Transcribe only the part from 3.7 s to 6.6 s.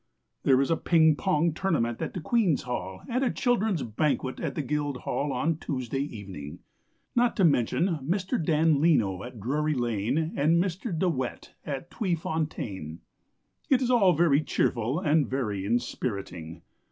banquet At the Guildhall on Tuesday evening;